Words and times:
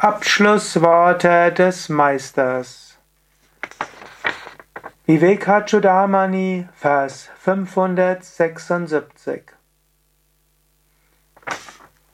Abschlussworte 0.00 1.52
des 1.52 1.88
Meisters. 1.88 2.96
Vivekachudamani, 5.06 6.68
Vers 6.72 7.28
576. 7.40 9.42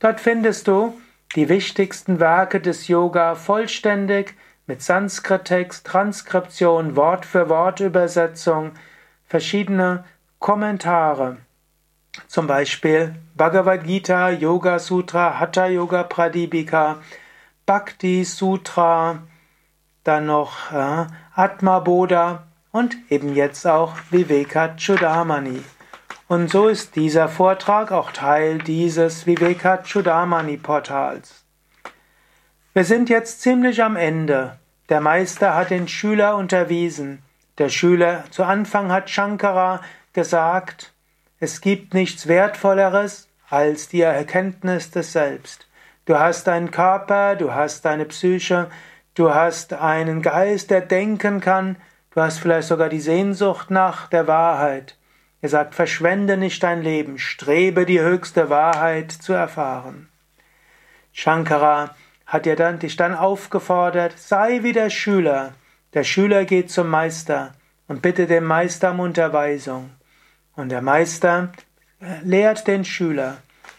Dort 0.00 0.20
findest 0.20 0.68
du 0.68 1.00
die 1.34 1.48
wichtigsten 1.48 2.20
Werke 2.20 2.60
des 2.60 2.88
Yoga 2.88 3.36
vollständig 3.36 4.34
mit 4.66 4.82
Sanskrit-Text, 4.82 5.86
Transkription, 5.86 6.94
Wort 6.94 7.24
für 7.24 7.48
Wort 7.48 7.80
Übersetzung, 7.80 8.72
verschiedene 9.24 10.04
Kommentare. 10.38 11.38
Zum 12.26 12.46
Beispiel 12.46 13.14
Bhagavad 13.36 13.84
Gita, 13.84 14.30
Yoga 14.30 14.78
Sutra, 14.78 15.38
Hatha 15.38 15.66
Yoga 15.66 16.02
Pradipika, 16.02 16.98
Bhakti 17.66 18.24
Sutra, 18.24 19.22
dann 20.04 20.26
noch 20.26 20.72
äh, 20.72 21.06
Atma 21.34 21.80
Bodha 21.80 22.44
und 22.72 22.96
eben 23.10 23.34
jetzt 23.34 23.66
auch 23.66 23.94
Viveka 24.10 24.74
Chudamani. 24.76 25.62
Und 26.28 26.50
so 26.50 26.68
ist 26.68 26.96
dieser 26.96 27.28
Vortrag 27.28 27.92
auch 27.92 28.12
Teil 28.12 28.58
dieses 28.58 29.26
Viveka 29.26 29.78
Chudamani 29.82 30.56
Portals. 30.58 31.44
Wir 32.74 32.84
sind 32.84 33.08
jetzt 33.08 33.40
ziemlich 33.40 33.82
am 33.82 33.96
Ende. 33.96 34.58
Der 34.88 35.00
Meister 35.00 35.54
hat 35.54 35.70
den 35.70 35.88
Schüler 35.88 36.36
unterwiesen. 36.36 37.22
Der 37.58 37.70
Schüler 37.70 38.24
zu 38.30 38.44
Anfang 38.44 38.92
hat 38.92 39.10
Shankara 39.10 39.80
gesagt, 40.12 40.92
es 41.40 41.60
gibt 41.60 41.94
nichts 41.94 42.26
Wertvolleres 42.26 43.28
als 43.48 43.88
die 43.88 44.00
Erkenntnis 44.00 44.90
des 44.90 45.12
Selbst. 45.12 45.68
Du 46.04 46.18
hast 46.18 46.48
einen 46.48 46.70
Körper, 46.70 47.36
du 47.36 47.54
hast 47.54 47.84
deine 47.84 48.06
Psyche, 48.06 48.68
du 49.14 49.32
hast 49.32 49.72
einen 49.72 50.20
Geist, 50.22 50.70
der 50.70 50.80
denken 50.80 51.40
kann, 51.40 51.76
du 52.10 52.20
hast 52.20 52.38
vielleicht 52.40 52.68
sogar 52.68 52.88
die 52.88 53.00
Sehnsucht 53.00 53.70
nach 53.70 54.08
der 54.08 54.26
Wahrheit. 54.26 54.96
Er 55.40 55.48
sagt, 55.48 55.76
verschwende 55.76 56.36
nicht 56.36 56.62
dein 56.64 56.82
Leben, 56.82 57.18
strebe 57.18 57.86
die 57.86 58.00
höchste 58.00 58.50
Wahrheit 58.50 59.12
zu 59.12 59.32
erfahren. 59.32 60.08
Shankara 61.12 61.94
hat 62.26 62.46
dir 62.46 62.56
dann, 62.56 62.80
dich 62.80 62.96
dann 62.96 63.14
aufgefordert, 63.14 64.18
sei 64.18 64.64
wie 64.64 64.72
der 64.72 64.90
Schüler. 64.90 65.52
Der 65.94 66.02
Schüler 66.02 66.44
geht 66.44 66.70
zum 66.70 66.88
Meister 66.88 67.52
und 67.86 68.02
bitte 68.02 68.26
dem 68.26 68.44
Meister 68.44 68.90
um 68.90 69.00
Unterweisung. 69.00 69.90
Und 70.58 70.70
der 70.70 70.82
Meister 70.82 71.52
lehrt 72.24 72.66
den 72.66 72.84
Schüler. 72.84 73.36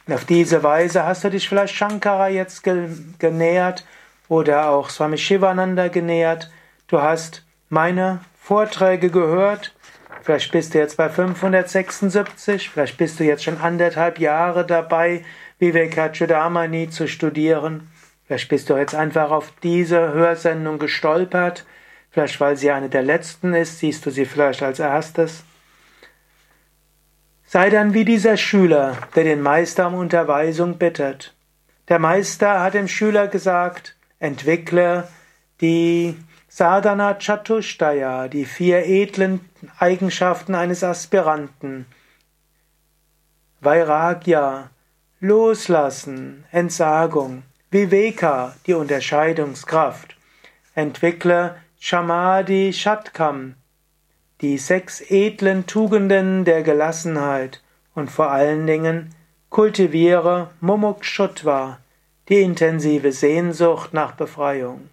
Und 0.07 0.13
auf 0.13 0.23
diese 0.23 0.63
Weise 0.63 1.03
hast 1.05 1.25
du 1.25 1.29
dich 1.29 1.49
vielleicht 1.49 1.75
Shankara 1.75 2.29
jetzt 2.29 2.63
genähert 2.63 3.85
oder 4.29 4.69
auch 4.69 4.89
Swami 4.89 5.17
Shivananda 5.17 5.89
genähert. 5.89 6.49
Du 6.87 7.01
hast 7.01 7.43
meine 7.67 8.21
Vorträge 8.41 9.09
gehört. 9.09 9.75
Vielleicht 10.21 10.53
bist 10.53 10.73
du 10.73 10.77
jetzt 10.77 10.95
bei 10.95 11.09
576, 11.09 12.69
vielleicht 12.69 12.97
bist 12.97 13.19
du 13.19 13.25
jetzt 13.25 13.43
schon 13.43 13.57
anderthalb 13.57 14.17
Jahre 14.17 14.65
dabei, 14.65 15.25
Vivekachudamani 15.57 16.89
zu 16.89 17.09
studieren. 17.09 17.91
Vielleicht 18.25 18.47
bist 18.47 18.69
du 18.69 18.77
jetzt 18.77 18.95
einfach 18.95 19.31
auf 19.31 19.51
diese 19.63 20.13
Hörsendung 20.13 20.79
gestolpert. 20.79 21.65
Vielleicht 22.09 22.39
weil 22.39 22.55
sie 22.55 22.71
eine 22.71 22.87
der 22.87 23.03
letzten 23.03 23.53
ist, 23.53 23.79
siehst 23.79 24.05
du 24.05 24.11
sie 24.11 24.25
vielleicht 24.25 24.63
als 24.63 24.79
erstes. 24.79 25.43
Sei 27.51 27.71
dann 27.71 27.95
wie 27.95 28.05
dieser 28.05 28.37
Schüler, 28.37 28.95
der 29.15 29.23
den 29.23 29.41
Meister 29.41 29.87
um 29.87 29.95
Unterweisung 29.95 30.77
bittet. 30.77 31.33
Der 31.87 31.97
Meister 31.97 32.61
hat 32.61 32.75
dem 32.75 32.87
Schüler 32.87 33.27
gesagt, 33.27 33.95
entwickle 34.19 35.07
die 35.59 36.15
Sadhana 36.47 37.15
Chatushtaya, 37.15 38.27
die 38.27 38.45
vier 38.45 38.85
edlen 38.85 39.39
Eigenschaften 39.79 40.53
eines 40.53 40.83
Aspiranten. 40.83 41.87
Vairagya, 43.61 44.69
Loslassen, 45.19 46.45
Entsagung. 46.51 47.41
Viveka, 47.71 48.57
die 48.67 48.75
Unterscheidungskraft. 48.75 50.15
Entwickle 50.75 51.55
Shamadhi 51.79 52.73
Shatkam, 52.73 53.55
die 54.41 54.57
sechs 54.57 55.01
edlen 55.01 55.67
Tugenden 55.67 56.45
der 56.45 56.63
Gelassenheit 56.63 57.61
und 57.93 58.09
vor 58.09 58.31
allen 58.31 58.65
Dingen 58.67 59.13
kultiviere 59.49 60.51
Mumukshutva, 60.61 61.79
die 62.29 62.41
intensive 62.41 63.11
Sehnsucht 63.11 63.93
nach 63.93 64.13
Befreiung. 64.13 64.89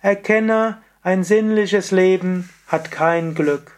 Erkenne, 0.00 0.78
ein 1.02 1.22
sinnliches 1.22 1.90
Leben 1.90 2.48
hat 2.66 2.90
kein 2.90 3.34
Glück. 3.34 3.72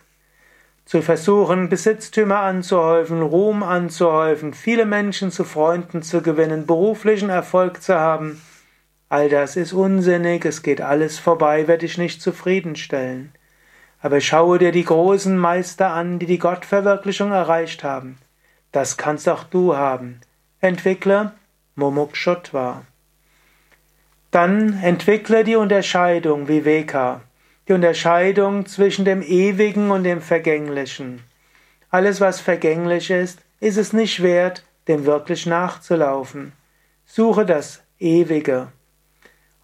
Zu 0.85 1.03
versuchen, 1.03 1.69
Besitztümer 1.69 2.39
anzuhäufen, 2.39 3.21
Ruhm 3.21 3.65
anzuhäufen, 3.65 4.55
viele 4.55 4.87
Menschen 4.87 5.33
zu 5.33 5.43
Freunden 5.43 6.03
zu 6.03 6.23
gewinnen, 6.23 6.65
beruflichen 6.65 7.29
Erfolg 7.29 7.83
zu 7.83 7.97
haben, 7.97 8.41
all 9.09 9.29
das 9.29 9.57
ist 9.57 9.73
unsinnig, 9.73 10.45
es 10.45 10.63
geht 10.63 10.81
alles 10.81 11.19
vorbei, 11.19 11.67
wird 11.69 11.83
dich 11.83 11.99
nicht 11.99 12.23
zufriedenstellen. 12.23 13.33
Aber 14.07 14.21
schaue 14.21 14.61
dir 14.61 14.71
die 14.71 14.85
großen 14.85 15.37
Meister 15.37 15.91
an, 15.91 16.21
die 16.21 16.27
die 16.27 16.39
Gottverwirklichung 16.39 17.33
erreicht 17.33 17.83
haben. 17.83 18.19
Das 18.71 18.97
kannst 18.97 19.29
auch 19.29 19.43
du 19.43 19.77
haben. 19.77 20.21
Entwickle 20.61 21.33
Mumukshutva. 21.75 22.83
Dann 24.31 24.81
entwickle 24.81 25.43
die 25.43 25.57
Unterscheidung 25.57 26.47
Viveka, 26.47 27.23
die 27.67 27.73
Unterscheidung 27.73 28.67
zwischen 28.67 29.05
dem 29.05 29.23
Ewigen 29.23 29.91
und 29.91 30.05
dem 30.05 30.21
Vergänglichen. 30.21 31.25
Alles, 31.91 32.21
was 32.21 32.41
vergänglich 32.41 33.11
ist, 33.11 33.41
ist 33.59 33.77
es 33.77 33.93
nicht 33.93 34.23
wert, 34.23 34.65
dem 34.87 35.05
wirklich 35.05 35.47
nachzulaufen. 35.47 36.53
Suche 37.07 37.45
das 37.45 37.83
Ewige 37.99 38.69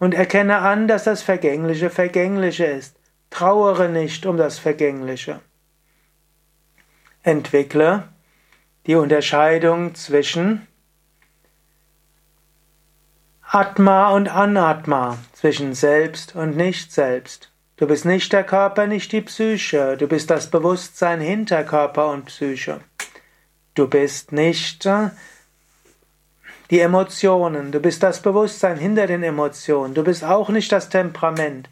und 0.00 0.14
erkenne 0.14 0.58
an, 0.58 0.88
dass 0.88 1.04
das 1.04 1.22
Vergängliche 1.22 1.90
Vergängliche 1.90 2.64
ist. 2.64 2.96
Trauere 3.32 3.88
nicht 3.88 4.26
um 4.26 4.36
das 4.36 4.58
Vergängliche. 4.58 5.40
Entwickle 7.22 8.08
die 8.86 8.94
Unterscheidung 8.94 9.94
zwischen 9.94 10.66
Atma 13.40 14.10
und 14.10 14.28
Anatma, 14.28 15.18
zwischen 15.32 15.74
Selbst 15.74 16.34
und 16.34 16.56
Nicht-Selbst. 16.56 17.50
Du 17.76 17.86
bist 17.86 18.04
nicht 18.04 18.32
der 18.32 18.44
Körper, 18.44 18.86
nicht 18.86 19.12
die 19.12 19.22
Psyche, 19.22 19.96
du 19.96 20.06
bist 20.06 20.30
das 20.30 20.50
Bewusstsein 20.50 21.20
hinter 21.20 21.64
Körper 21.64 22.10
und 22.10 22.26
Psyche. 22.26 22.80
Du 23.74 23.88
bist 23.88 24.32
nicht 24.32 24.84
äh, 24.84 25.08
die 26.70 26.80
Emotionen, 26.80 27.72
du 27.72 27.80
bist 27.80 28.02
das 28.02 28.20
Bewusstsein 28.20 28.76
hinter 28.76 29.06
den 29.06 29.22
Emotionen, 29.22 29.94
du 29.94 30.04
bist 30.04 30.22
auch 30.22 30.50
nicht 30.50 30.70
das 30.70 30.90
Temperament, 30.90 31.70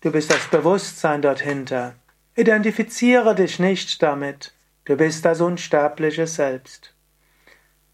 Du 0.00 0.12
bist 0.12 0.30
das 0.30 0.46
Bewusstsein 0.48 1.22
dort 1.22 1.40
hinter. 1.40 1.94
Identifiziere 2.34 3.34
dich 3.34 3.58
nicht 3.58 4.02
damit. 4.02 4.52
Du 4.84 4.96
bist 4.96 5.24
das 5.24 5.40
unsterbliche 5.40 6.26
Selbst. 6.26 6.94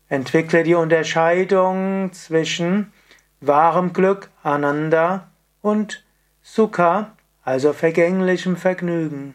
Entwickle 0.08 0.62
die 0.62 0.75
Unterscheidung 0.75 2.12
zwischen 2.12 2.93
wahrem 3.40 3.93
Glück, 3.93 4.31
Ananda, 4.43 5.31
und 5.62 6.04
Sukha, 6.43 7.16
also 7.44 7.72
vergänglichem 7.72 8.56
Vergnügen. 8.56 9.34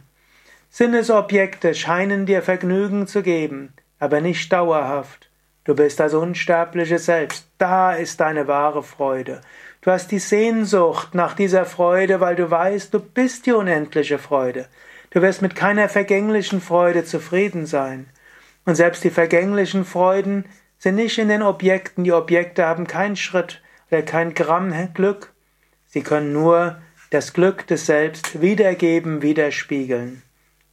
Sinnesobjekte 0.69 1.73
scheinen 1.73 2.25
dir 2.25 2.43
Vergnügen 2.43 3.07
zu 3.07 3.23
geben, 3.23 3.73
aber 3.97 4.21
nicht 4.21 4.51
dauerhaft. 4.51 5.29
Du 5.63 5.73
bist 5.73 5.99
das 5.99 6.13
unsterbliche 6.13 6.99
Selbst. 6.99 7.49
Da 7.57 7.93
ist 7.93 8.19
deine 8.19 8.47
wahre 8.47 8.83
Freude. 8.83 9.41
Du 9.81 9.91
hast 9.91 10.11
die 10.11 10.19
Sehnsucht 10.19 11.13
nach 11.13 11.33
dieser 11.33 11.65
Freude, 11.65 12.19
weil 12.19 12.35
du 12.35 12.49
weißt, 12.49 12.93
du 12.93 12.99
bist 12.99 13.45
die 13.45 13.51
unendliche 13.51 14.17
Freude. 14.17 14.67
Du 15.11 15.21
wirst 15.21 15.41
mit 15.41 15.55
keiner 15.55 15.87
vergänglichen 15.87 16.61
Freude 16.61 17.05
zufrieden 17.05 17.65
sein. 17.65 18.09
Und 18.65 18.75
selbst 18.75 19.03
die 19.03 19.09
vergänglichen 19.09 19.85
Freuden 19.85 20.45
sind 20.77 20.95
nicht 20.95 21.17
in 21.17 21.29
den 21.29 21.41
Objekten. 21.41 22.03
Die 22.03 22.11
Objekte 22.11 22.65
haben 22.65 22.87
keinen 22.87 23.15
Schritt 23.15 23.61
oder 23.89 24.01
kein 24.01 24.33
Gramm 24.33 24.73
Glück. 24.93 25.33
Sie 25.85 26.01
können 26.01 26.33
nur 26.33 26.81
das 27.09 27.33
Glück 27.33 27.65
des 27.67 27.85
Selbst 27.85 28.41
wiedergeben, 28.41 29.21
widerspiegeln. 29.21 30.21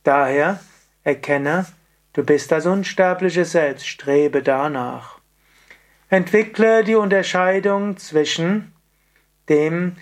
Daher 0.02 0.58
erkenne, 1.04 1.66
du 2.12 2.24
bist 2.24 2.50
das 2.50 2.66
unsterbliche 2.66 3.44
Selbst, 3.44 3.86
strebe 3.86 4.42
danach. 4.42 5.20
Entwickle 6.08 6.84
die 6.84 6.96
Unterscheidung 6.96 7.96
zwischen 7.96 8.73
dem 9.48 9.96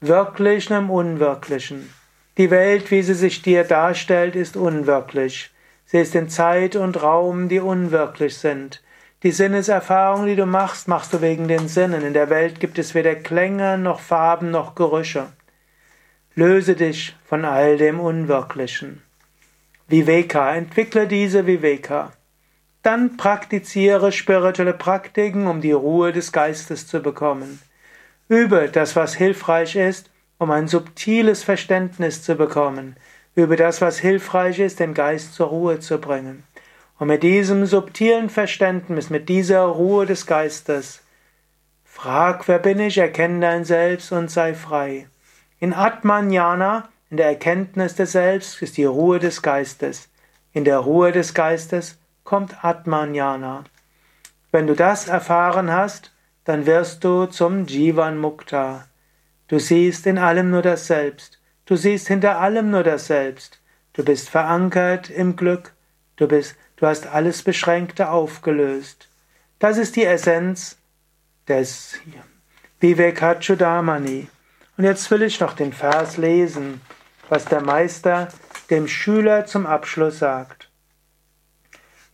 Wirklichen 0.00 0.76
und 0.76 0.90
Unwirklichen. 0.90 1.92
Die 2.36 2.50
Welt, 2.50 2.90
wie 2.90 3.02
sie 3.02 3.14
sich 3.14 3.42
dir 3.42 3.64
darstellt, 3.64 4.36
ist 4.36 4.56
unwirklich. 4.56 5.50
Sie 5.86 5.98
ist 5.98 6.14
in 6.14 6.28
Zeit 6.28 6.76
und 6.76 7.02
Raum, 7.02 7.48
die 7.48 7.60
unwirklich 7.60 8.36
sind. 8.36 8.82
Die 9.22 9.30
Sinneserfahrung, 9.30 10.26
die 10.26 10.36
du 10.36 10.44
machst, 10.44 10.88
machst 10.88 11.14
du 11.14 11.22
wegen 11.22 11.48
den 11.48 11.68
Sinnen. 11.68 12.04
In 12.04 12.12
der 12.12 12.28
Welt 12.28 12.60
gibt 12.60 12.78
es 12.78 12.94
weder 12.94 13.14
Klänge 13.14 13.78
noch 13.78 14.00
Farben 14.00 14.50
noch 14.50 14.74
Gerüche. 14.74 15.28
Löse 16.34 16.74
dich 16.74 17.16
von 17.24 17.44
all 17.44 17.78
dem 17.78 18.00
Unwirklichen. 18.00 19.02
Viveka, 19.86 20.54
entwickle 20.54 21.06
diese 21.06 21.46
Viveka. 21.46 22.12
Dann 22.82 23.16
praktiziere 23.16 24.12
spirituelle 24.12 24.74
Praktiken, 24.74 25.46
um 25.46 25.62
die 25.62 25.72
Ruhe 25.72 26.12
des 26.12 26.32
Geistes 26.32 26.86
zu 26.86 27.00
bekommen. 27.00 27.60
Übe 28.28 28.70
das, 28.70 28.96
was 28.96 29.14
hilfreich 29.14 29.76
ist, 29.76 30.10
um 30.38 30.50
ein 30.50 30.66
subtiles 30.66 31.42
Verständnis 31.42 32.22
zu 32.22 32.36
bekommen. 32.36 32.96
Übe 33.34 33.56
das, 33.56 33.82
was 33.82 33.98
hilfreich 33.98 34.60
ist, 34.60 34.80
den 34.80 34.94
Geist 34.94 35.34
zur 35.34 35.48
Ruhe 35.48 35.78
zu 35.78 35.98
bringen. 35.98 36.44
Und 36.98 37.08
mit 37.08 37.22
diesem 37.22 37.66
subtilen 37.66 38.30
Verständnis, 38.30 39.10
mit 39.10 39.28
dieser 39.28 39.62
Ruhe 39.62 40.06
des 40.06 40.26
Geistes, 40.26 41.02
frag, 41.84 42.48
wer 42.48 42.58
bin 42.58 42.80
ich, 42.80 42.96
erkenne 42.96 43.40
dein 43.40 43.64
Selbst 43.64 44.10
und 44.10 44.30
sei 44.30 44.54
frei. 44.54 45.06
In 45.58 45.74
Atmanjana, 45.74 46.88
in 47.10 47.18
der 47.18 47.26
Erkenntnis 47.26 47.94
des 47.94 48.12
Selbst, 48.12 48.62
ist 48.62 48.78
die 48.78 48.84
Ruhe 48.84 49.18
des 49.18 49.42
Geistes. 49.42 50.08
In 50.52 50.64
der 50.64 50.78
Ruhe 50.78 51.12
des 51.12 51.34
Geistes 51.34 51.98
kommt 52.22 52.64
Atmanjana. 52.64 53.64
Wenn 54.50 54.66
du 54.66 54.74
das 54.74 55.08
erfahren 55.08 55.70
hast, 55.70 56.13
dann 56.44 56.66
wirst 56.66 57.04
du 57.04 57.26
zum 57.26 57.66
Jivan 57.66 58.18
Mukta. 58.18 58.86
Du 59.48 59.58
siehst 59.58 60.06
in 60.06 60.18
allem 60.18 60.50
nur 60.50 60.62
das 60.62 60.86
Selbst. 60.86 61.40
Du 61.66 61.76
siehst 61.76 62.08
hinter 62.08 62.38
allem 62.38 62.70
nur 62.70 62.82
das 62.82 63.06
Selbst. 63.06 63.60
Du 63.94 64.04
bist 64.04 64.28
verankert 64.28 65.08
im 65.10 65.36
Glück. 65.36 65.72
Du 66.16 66.28
bist, 66.28 66.56
du 66.76 66.86
hast 66.86 67.06
alles 67.06 67.42
Beschränkte 67.42 68.10
aufgelöst. 68.10 69.08
Das 69.58 69.78
ist 69.78 69.96
die 69.96 70.04
Essenz 70.04 70.76
des 71.48 71.94
Vivekachudamani. 72.80 74.28
Und 74.76 74.84
jetzt 74.84 75.10
will 75.10 75.22
ich 75.22 75.40
noch 75.40 75.54
den 75.54 75.72
Vers 75.72 76.16
lesen, 76.16 76.80
was 77.28 77.44
der 77.46 77.62
Meister 77.62 78.28
dem 78.70 78.88
Schüler 78.88 79.46
zum 79.46 79.66
Abschluss 79.66 80.18
sagt. 80.18 80.68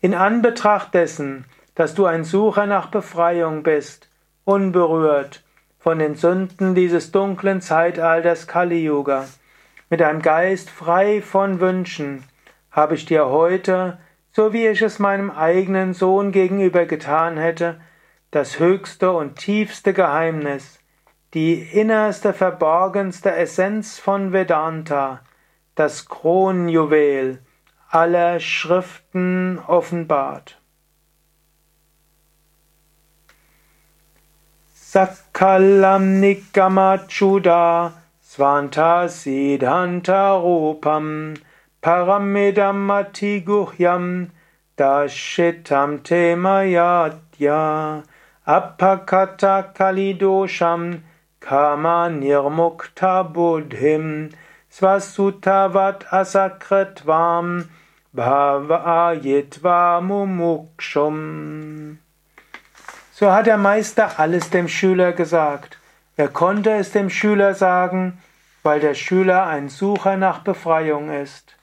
In 0.01 0.15
Anbetracht 0.15 0.95
dessen, 0.95 1.45
dass 1.75 1.95
du 1.95 2.07
ein 2.07 2.25
Sucher 2.25 2.67
nach 2.67 2.91
Befreiung 2.91 3.63
bist, 3.63 4.10
unberührt 4.51 5.45
von 5.79 6.01
den 6.01 6.17
Sünden 6.17 6.75
dieses 6.75 7.13
dunklen 7.13 7.61
Zeitalters 7.61 8.49
Kali 8.49 8.85
Yuga, 8.85 9.29
mit 9.91 10.03
einem 10.03 10.23
Geist 10.23 10.71
frei 10.71 11.23
von 11.23 11.61
Wünschen, 11.61 12.25
habe 12.73 12.97
ich 12.97 13.07
dir 13.07 13.27
heute, 13.29 13.99
so 14.33 14.53
wie 14.53 14.67
ich 14.67 14.83
es 14.83 14.99
meinem 14.99 15.31
eigenen 15.31 15.95
Sohn 15.95 16.33
gegenüber 16.33 16.85
getan 16.85 17.37
hätte, 17.37 17.81
das 18.33 18.59
höchste 18.59 19.13
und 19.13 19.37
tiefste 19.37 19.93
Geheimnis, 19.93 20.81
die 21.33 21.55
innerste, 21.63 22.33
verborgenste 22.33 23.31
Essenz 23.31 24.01
von 24.01 24.33
Vedanta, 24.33 25.21
das 25.77 26.09
Kronjuwel, 26.09 27.39
aller 27.89 28.41
Schriften 28.41 29.61
offenbart. 29.65 30.60
Sakalam 34.91 36.19
Nikamachuda 36.21 37.93
Svanta 38.21 39.07
Siddhanta 39.07 40.35
Rupam 40.43 41.37
Paramedam 41.81 42.89
Matiguhyam 42.89 44.31
Dashitam 44.77 46.03
Temayatya 46.03 48.03
Apakata 48.49 49.73
Kalidosham 49.73 51.03
Kama 51.39 52.11
Nirmukta 52.11 53.23
Buddhim 53.33 54.33
Svasutavat 54.73 56.03
Asakretvam 56.11 57.69
Bhavayitva 58.13 60.03
mumukshum. 60.03 61.99
So 63.21 63.31
hat 63.31 63.45
der 63.45 63.59
Meister 63.59 64.19
alles 64.19 64.49
dem 64.49 64.67
Schüler 64.67 65.13
gesagt. 65.13 65.77
Er 66.17 66.29
konnte 66.29 66.71
es 66.71 66.93
dem 66.93 67.11
Schüler 67.11 67.53
sagen, 67.53 68.17
weil 68.63 68.81
der 68.81 68.95
Schüler 68.95 69.47
ein 69.47 69.69
Sucher 69.69 70.17
nach 70.17 70.39
Befreiung 70.39 71.11
ist. 71.11 71.55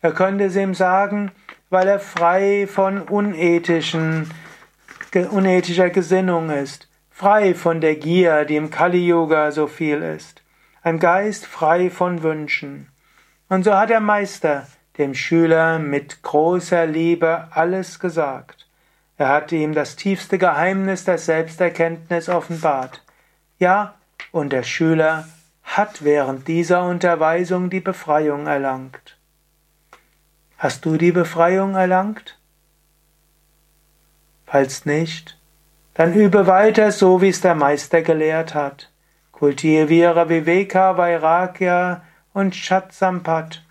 Er 0.00 0.10
könnte 0.10 0.46
es 0.46 0.56
ihm 0.56 0.74
sagen, 0.74 1.30
weil 1.70 1.86
er 1.86 2.00
frei 2.00 2.66
von 2.66 3.00
unethischen, 3.02 4.28
unethischer 5.30 5.90
Gesinnung 5.90 6.50
ist, 6.50 6.88
frei 7.12 7.54
von 7.54 7.80
der 7.80 7.94
Gier, 7.94 8.44
die 8.44 8.56
im 8.56 8.70
Kali-Yoga 8.70 9.52
so 9.52 9.68
viel 9.68 10.02
ist, 10.02 10.42
ein 10.82 10.98
Geist 10.98 11.46
frei 11.46 11.90
von 11.90 12.24
Wünschen. 12.24 12.88
Und 13.48 13.62
so 13.62 13.72
hat 13.76 13.90
der 13.90 14.00
Meister 14.00 14.66
dem 14.98 15.14
Schüler 15.14 15.78
mit 15.78 16.24
großer 16.24 16.86
Liebe 16.86 17.46
alles 17.52 18.00
gesagt. 18.00 18.63
Er 19.16 19.28
hat 19.28 19.52
ihm 19.52 19.74
das 19.74 19.96
tiefste 19.96 20.38
Geheimnis 20.38 21.04
der 21.04 21.18
Selbsterkenntnis 21.18 22.28
offenbart. 22.28 23.02
Ja, 23.58 23.94
und 24.32 24.52
der 24.52 24.64
Schüler 24.64 25.28
hat 25.62 26.04
während 26.04 26.48
dieser 26.48 26.82
Unterweisung 26.84 27.70
die 27.70 27.80
Befreiung 27.80 28.46
erlangt. 28.46 29.16
Hast 30.58 30.84
du 30.84 30.96
die 30.96 31.12
Befreiung 31.12 31.74
erlangt? 31.74 32.38
Falls 34.46 34.84
nicht, 34.84 35.38
dann 35.94 36.14
übe 36.14 36.46
weiter 36.46 36.90
so, 36.90 37.20
wie 37.20 37.28
es 37.28 37.40
der 37.40 37.54
Meister 37.54 38.02
gelehrt 38.02 38.54
hat. 38.54 38.90
Kultiviere 39.32 40.28
Viveka, 40.28 40.96
Vairagya 40.96 42.02
und 42.32 42.54
Chatsampat. 42.54 43.62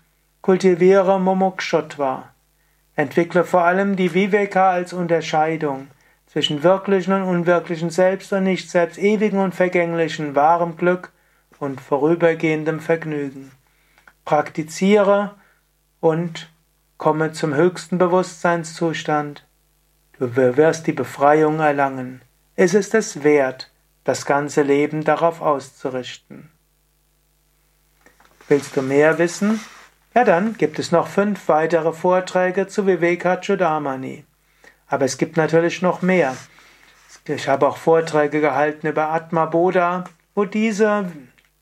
Kultiviere 0.42 1.18
Mumukshotva. 1.20 2.33
Entwickle 2.96 3.44
vor 3.44 3.62
allem 3.62 3.96
die 3.96 4.14
Viveka 4.14 4.70
als 4.70 4.92
Unterscheidung 4.92 5.88
zwischen 6.26 6.62
wirklichen 6.62 7.12
und 7.12 7.22
unwirklichen 7.22 7.90
Selbst 7.90 8.32
und 8.32 8.44
Nicht-Selbst, 8.44 8.98
ewigen 8.98 9.38
und 9.38 9.54
vergänglichen, 9.54 10.34
wahrem 10.34 10.76
Glück 10.76 11.12
und 11.58 11.80
vorübergehendem 11.80 12.80
Vergnügen. 12.80 13.52
Praktiziere 14.24 15.34
und 16.00 16.50
komme 16.96 17.32
zum 17.32 17.54
höchsten 17.54 17.98
Bewusstseinszustand. 17.98 19.46
Du 20.18 20.36
wirst 20.36 20.86
die 20.86 20.92
Befreiung 20.92 21.60
erlangen. 21.60 22.22
Es 22.56 22.74
ist 22.74 22.94
es 22.94 23.24
wert, 23.24 23.70
das 24.04 24.26
ganze 24.26 24.62
Leben 24.62 25.04
darauf 25.04 25.40
auszurichten. 25.40 26.50
Willst 28.48 28.76
du 28.76 28.82
mehr 28.82 29.18
wissen? 29.18 29.60
Ja, 30.14 30.22
dann 30.22 30.56
gibt 30.56 30.78
es 30.78 30.92
noch 30.92 31.08
fünf 31.08 31.48
weitere 31.48 31.92
Vorträge 31.92 32.68
zu 32.68 32.86
Vivekachudamani. 32.86 34.24
Aber 34.86 35.04
es 35.04 35.18
gibt 35.18 35.36
natürlich 35.36 35.82
noch 35.82 36.02
mehr. 36.02 36.36
Ich 37.26 37.48
habe 37.48 37.66
auch 37.66 37.78
Vorträge 37.78 38.40
gehalten 38.40 38.86
über 38.86 39.08
Atma 39.08 39.46
Bodha, 39.46 40.04
wo 40.36 40.44
diese 40.44 41.10